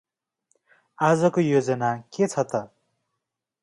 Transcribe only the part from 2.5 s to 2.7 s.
त?